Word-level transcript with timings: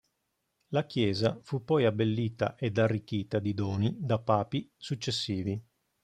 La 0.69 0.87
chiesa 0.87 1.37
fu 1.43 1.63
poi 1.63 1.85
abbellita 1.85 2.55
ed 2.57 2.79
arricchita 2.79 3.37
di 3.37 3.53
doni 3.53 3.95
da 3.99 4.17
papi 4.17 4.67
successivi. 4.75 5.63